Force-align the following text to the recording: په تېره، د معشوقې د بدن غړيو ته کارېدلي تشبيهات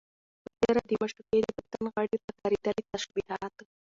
په 0.43 0.51
تېره، 0.61 0.81
د 0.89 0.91
معشوقې 1.01 1.39
د 1.43 1.49
بدن 1.57 1.83
غړيو 1.95 2.23
ته 2.25 2.31
کارېدلي 2.39 2.83
تشبيهات 2.93 3.55